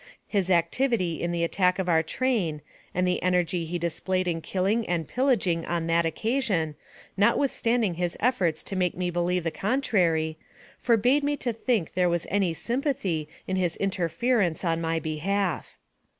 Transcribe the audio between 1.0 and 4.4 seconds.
in the attack on our train, and the energy he displayed